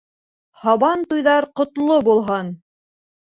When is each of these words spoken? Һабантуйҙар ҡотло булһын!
Һабантуйҙар 0.61 1.47
ҡотло 1.61 1.99
булһын! 2.09 2.51